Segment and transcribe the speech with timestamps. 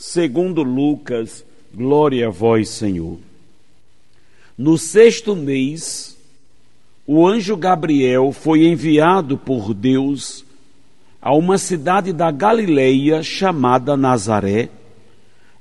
[0.00, 1.44] segundo Lucas,
[1.74, 3.18] glória a vós, Senhor.
[4.56, 6.16] No sexto mês,
[7.06, 10.42] o anjo Gabriel foi enviado por Deus
[11.20, 14.70] a uma cidade da Galileia chamada Nazaré,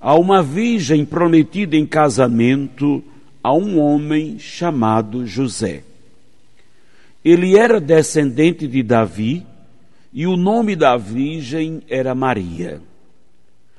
[0.00, 3.02] a uma virgem prometida em casamento
[3.42, 5.82] a um homem chamado José.
[7.24, 9.44] Ele era descendente de Davi
[10.12, 12.80] e o nome da virgem era Maria.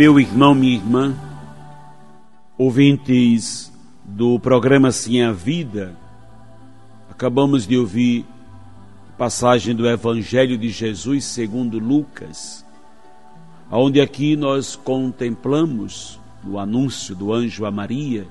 [0.00, 1.14] Meu irmão, minha irmã,
[2.56, 3.70] ouvintes
[4.02, 5.94] do programa Sim a Vida,
[7.10, 8.24] acabamos de ouvir
[9.18, 12.64] passagem do Evangelho de Jesus segundo Lucas,
[13.70, 18.26] onde aqui nós contemplamos no anúncio do anjo a Maria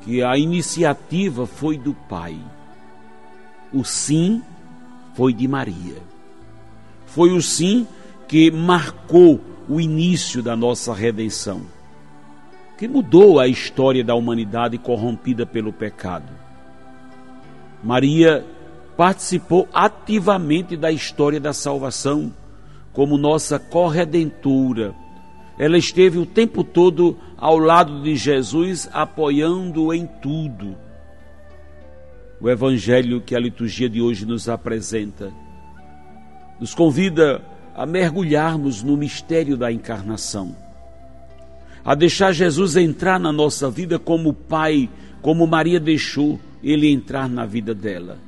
[0.00, 2.40] que a iniciativa foi do Pai.
[3.70, 4.40] O sim
[5.12, 5.98] foi de Maria.
[7.04, 7.86] Foi o sim
[8.26, 11.62] que marcou o início da nossa redenção
[12.76, 16.32] que mudou a história da humanidade corrompida pelo pecado.
[17.84, 18.44] Maria
[18.96, 22.34] participou ativamente da história da salvação
[22.92, 24.94] como nossa corredentora.
[25.58, 30.74] Ela esteve o tempo todo ao lado de Jesus, apoiando-o em tudo.
[32.40, 35.30] O evangelho que a liturgia de hoje nos apresenta
[36.58, 37.40] nos convida
[37.74, 40.54] a mergulharmos no mistério da encarnação
[41.84, 44.88] a deixar Jesus entrar na nossa vida como Pai,
[45.22, 48.18] como Maria deixou ele entrar na vida dela.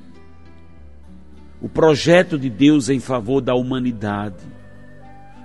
[1.60, 4.52] O projeto de Deus em favor da humanidade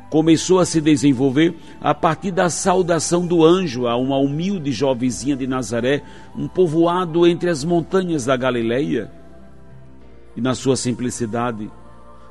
[0.10, 5.46] começou a se desenvolver a partir da saudação do anjo a uma humilde jovenzinha de
[5.46, 6.02] Nazaré,
[6.36, 9.12] um povoado entre as montanhas da Galileia.
[10.36, 11.70] E na sua simplicidade,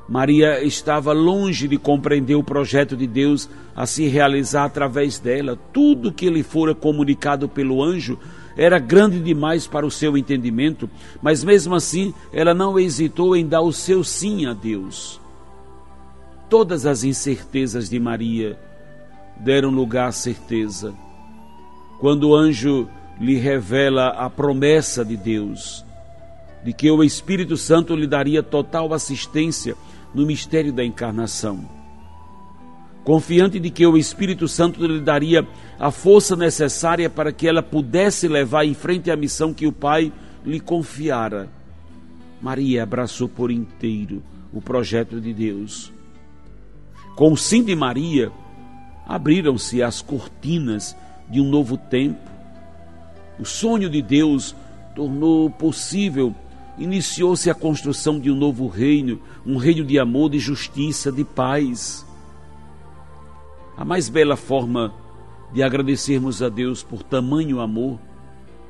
[0.07, 5.59] Maria estava longe de compreender o projeto de Deus a se realizar através dela.
[5.73, 8.17] Tudo que lhe fora comunicado pelo anjo
[8.55, 10.89] era grande demais para o seu entendimento,
[11.21, 15.19] mas mesmo assim ela não hesitou em dar o seu sim a Deus.
[16.49, 18.57] Todas as incertezas de Maria
[19.39, 20.95] deram lugar à certeza.
[21.99, 22.87] quando o anjo
[23.19, 25.83] lhe revela a promessa de Deus,
[26.63, 29.75] de que o Espírito Santo lhe daria total assistência
[30.13, 31.67] no mistério da encarnação.
[33.03, 35.47] Confiante de que o Espírito Santo lhe daria
[35.79, 40.11] a força necessária para que ela pudesse levar em frente a missão que o Pai
[40.45, 41.49] lhe confiara.
[42.41, 44.21] Maria abraçou por inteiro
[44.51, 45.91] o projeto de Deus.
[47.15, 48.31] Com o sim de Maria,
[49.07, 50.95] abriram-se as cortinas
[51.29, 52.29] de um novo tempo.
[53.39, 54.55] O sonho de Deus
[54.95, 56.35] tornou possível,
[56.77, 62.05] iniciou-se a construção de um novo reino, um reino de amor, de justiça, de paz.
[63.75, 64.93] A mais bela forma
[65.53, 67.99] de agradecermos a Deus por tamanho amor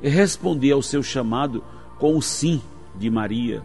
[0.02, 1.62] é responder ao seu chamado
[1.98, 2.60] com o sim
[2.96, 3.62] de Maria.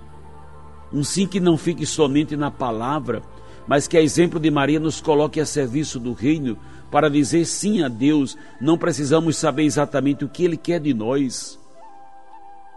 [0.92, 3.24] Um sim que não fique somente na palavra,
[3.68, 6.58] mas que, a exemplo de Maria, nos coloque a serviço do reino
[6.92, 8.38] para dizer sim a Deus.
[8.60, 11.60] Não precisamos saber exatamente o que Ele quer de nós.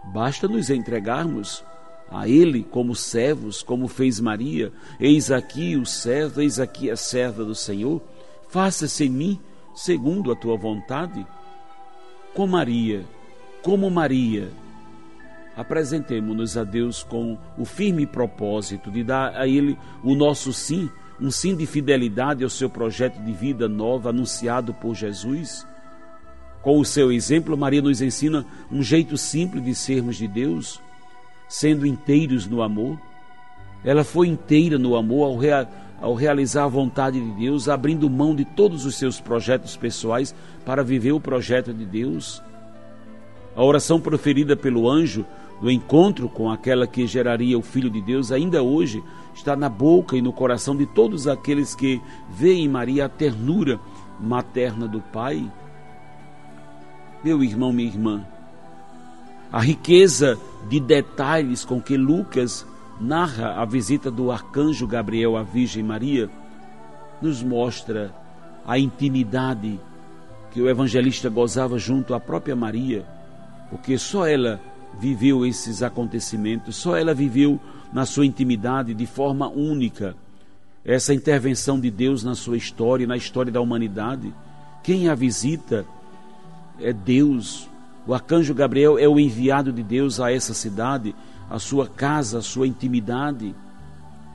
[0.03, 1.63] Basta nos entregarmos
[2.09, 4.71] a Ele como servos, como fez Maria.
[4.99, 8.01] Eis aqui o servo, eis aqui a serva do Senhor.
[8.47, 9.39] Faça-se em mim
[9.75, 11.25] segundo a tua vontade.
[12.33, 13.05] Com Maria,
[13.61, 14.49] como Maria,
[15.55, 20.89] apresentemo-nos a Deus com o firme propósito de dar a Ele o nosso sim,
[21.19, 25.65] um sim de fidelidade ao seu projeto de vida nova anunciado por Jesus.
[26.61, 30.81] Com o seu exemplo, Maria nos ensina um jeito simples de sermos de Deus,
[31.47, 32.99] sendo inteiros no amor.
[33.83, 35.69] Ela foi inteira no amor ao, rea
[36.01, 40.83] ao realizar a vontade de Deus, abrindo mão de todos os seus projetos pessoais para
[40.83, 42.41] viver o projeto de Deus.
[43.55, 45.25] A oração proferida pelo anjo
[45.59, 49.03] do encontro com aquela que geraria o Filho de Deus, ainda hoje
[49.33, 53.79] está na boca e no coração de todos aqueles que veem em Maria a ternura
[54.19, 55.51] materna do Pai.
[57.23, 58.25] Meu irmão, minha irmã,
[59.51, 60.37] a riqueza
[60.69, 62.65] de detalhes com que Lucas
[62.99, 66.29] narra a visita do arcanjo Gabriel à Virgem Maria
[67.21, 68.13] nos mostra
[68.65, 69.79] a intimidade
[70.51, 73.05] que o evangelista gozava junto à própria Maria,
[73.69, 74.59] porque só ela
[74.99, 77.59] viveu esses acontecimentos, só ela viveu
[77.93, 80.15] na sua intimidade de forma única
[80.83, 84.33] essa intervenção de Deus na sua história, na história da humanidade.
[84.83, 85.85] Quem a visita
[86.79, 87.69] é Deus.
[88.05, 91.15] O arcanjo Gabriel é o enviado de Deus a essa cidade,
[91.49, 93.53] a sua casa, a sua intimidade.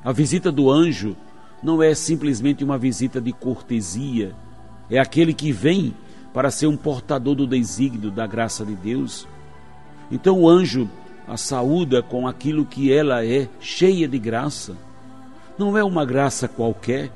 [0.05, 1.17] A visita do anjo
[1.63, 4.35] não é simplesmente uma visita de cortesia,
[4.91, 5.95] é aquele que vem
[6.35, 9.27] para ser um portador do desígnio da graça de Deus.
[10.11, 10.89] Então o anjo
[11.27, 14.77] a saúda com aquilo que ela é, cheia de graça.
[15.57, 17.11] Não é uma graça qualquer,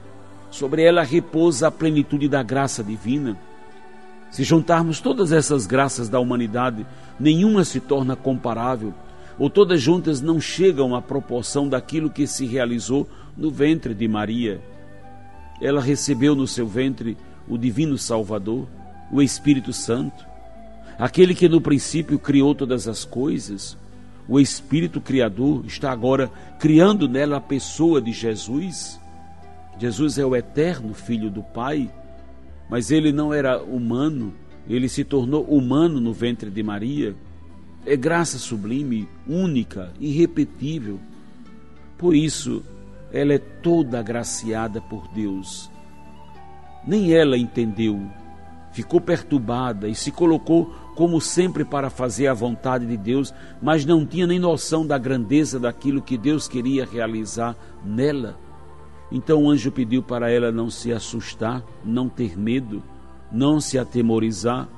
[0.50, 3.37] sobre ela repousa a plenitude da graça divina.
[4.37, 6.87] Se juntarmos todas essas graças da humanidade,
[7.19, 8.93] nenhuma se torna comparável,
[9.38, 14.61] ou todas juntas não chegam à proporção daquilo que se realizou no ventre de Maria.
[15.59, 17.17] Ela recebeu no seu ventre
[17.49, 18.69] o Divino Salvador,
[19.11, 20.27] o Espírito Santo
[20.99, 23.75] aquele que no princípio criou todas as coisas,
[24.29, 29.00] o Espírito Criador está agora criando nela a pessoa de Jesus.
[29.79, 31.91] Jesus é o eterno Filho do Pai,
[32.68, 34.34] mas ele não era humano,
[34.68, 37.14] ele se tornou humano no ventre de Maria.
[37.85, 40.99] É graça sublime, única, irrepetível.
[41.96, 42.62] Por isso,
[43.12, 45.70] ela é toda agraciada por Deus.
[46.87, 48.00] Nem ela entendeu,
[48.73, 54.06] ficou perturbada e se colocou como sempre, para fazer a vontade de Deus, mas não
[54.06, 57.54] tinha nem noção da grandeza daquilo que Deus queria realizar
[57.85, 58.35] nela.
[59.10, 62.82] Então o anjo pediu para ela não se assustar, não ter medo,
[63.30, 64.68] não se atemorizar,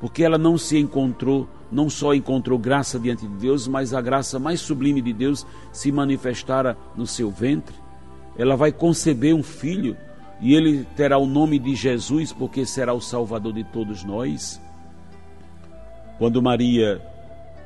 [0.00, 4.38] porque ela não se encontrou, não só encontrou graça diante de Deus, mas a graça
[4.38, 7.74] mais sublime de Deus se manifestara no seu ventre.
[8.36, 9.96] Ela vai conceber um filho
[10.40, 14.60] e ele terá o nome de Jesus, porque será o Salvador de todos nós.
[16.18, 17.00] Quando Maria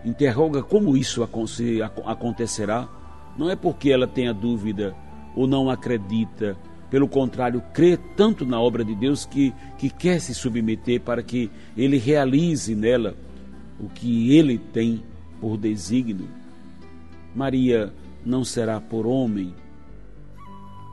[0.05, 1.27] interroga como isso
[2.05, 2.89] acontecerá,
[3.37, 4.95] não é porque ela tenha dúvida
[5.35, 6.57] ou não acredita,
[6.91, 11.51] pelo contrário, crê tanto na obra de Deus que, que quer se submeter para que
[11.77, 13.15] ele realize nela
[13.79, 15.03] o que ele tem
[15.41, 16.29] por desígnio.
[17.35, 17.93] Maria
[18.25, 19.55] não será por homem,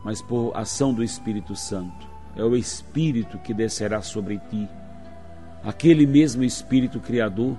[0.03, 2.07] mas por ação do Espírito Santo.
[2.35, 4.67] É o Espírito que descerá sobre ti
[5.65, 7.57] aquele mesmo Espírito Criador,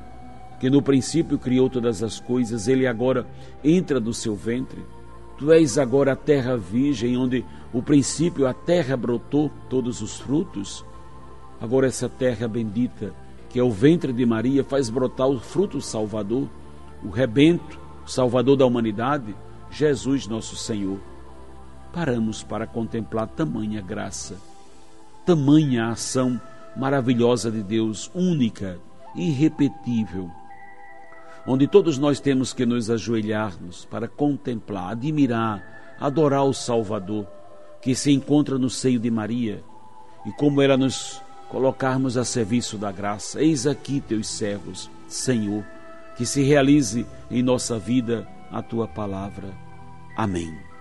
[0.61, 3.27] que no princípio criou todas as coisas, ele agora
[3.63, 4.81] entra do seu ventre.
[5.39, 10.85] Tu és agora a terra virgem, onde o princípio a terra brotou todos os frutos.
[11.61, 13.15] Agora essa terra bendita,
[13.51, 16.49] que é o ventre de Maria, faz brotar o fruto salvador,
[17.05, 19.35] o rebento, o salvador da humanidade,
[19.71, 20.99] Jesus nosso Senhor.
[21.93, 24.37] Paramos para contemplar tamanha graça,
[25.25, 26.41] tamanha ação
[26.77, 28.79] maravilhosa de Deus, única,
[29.15, 30.31] irrepetível,
[31.47, 37.27] onde todos nós temos que nos ajoelharmos para contemplar, admirar, adorar o Salvador
[37.81, 39.63] que se encontra no seio de Maria
[40.25, 43.41] e como ela nos colocarmos a serviço da graça.
[43.41, 45.65] Eis aqui teus servos, Senhor,
[46.17, 49.55] que se realize em nossa vida a tua palavra.
[50.17, 50.76] Amém.